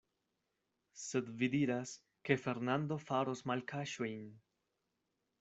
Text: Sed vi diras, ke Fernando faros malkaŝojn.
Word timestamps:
Sed 1.01 1.29
vi 1.41 1.49
diras, 1.55 1.91
ke 2.31 2.39
Fernando 2.47 2.99
faros 3.05 3.45
malkaŝojn. 3.53 4.27